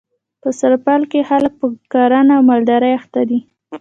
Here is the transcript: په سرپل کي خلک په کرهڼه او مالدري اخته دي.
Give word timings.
په 0.41 0.49
سرپل 0.59 1.01
کي 1.11 1.21
خلک 1.29 1.51
په 1.59 1.65
کرهڼه 1.91 2.33
او 2.37 2.41
مالدري 2.49 2.91
اخته 2.99 3.21
دي. 3.29 3.39